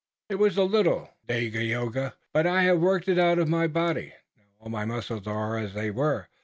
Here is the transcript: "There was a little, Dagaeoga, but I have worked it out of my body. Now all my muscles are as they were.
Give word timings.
"There 0.29 0.37
was 0.39 0.57
a 0.57 0.63
little, 0.63 1.11
Dagaeoga, 1.27 2.15
but 2.33 2.47
I 2.47 2.63
have 2.63 2.79
worked 2.79 3.07
it 3.07 3.19
out 3.19 3.37
of 3.37 3.47
my 3.47 3.67
body. 3.67 4.13
Now 4.35 4.43
all 4.61 4.69
my 4.71 4.83
muscles 4.83 5.27
are 5.27 5.59
as 5.59 5.75
they 5.75 5.91
were. 5.91 6.27